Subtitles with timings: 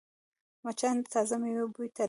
[0.63, 1.99] مچان د تازه میوو بوی ته راځي